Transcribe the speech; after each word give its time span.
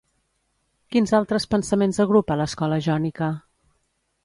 Quins 0.95 1.13
altres 1.17 1.45
pensaments 1.51 2.01
agrupa 2.07 2.39
l'Escola 2.41 2.83
jònica? 2.89 3.31